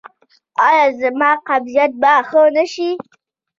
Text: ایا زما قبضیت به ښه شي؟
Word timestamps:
ایا 0.67 0.85
زما 0.99 1.31
قبضیت 1.47 1.91
به 2.01 2.13
ښه 2.27 2.43
شي؟ 2.73 2.89